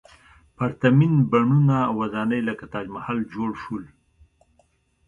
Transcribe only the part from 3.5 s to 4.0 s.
شول.